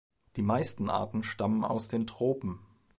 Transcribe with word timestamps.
Die 0.35 0.41
meisten 0.41 0.89
Arten 0.89 1.21
stammen 1.21 1.63
aus 1.63 1.87
den 1.87 2.07
Tropen. 2.07 2.59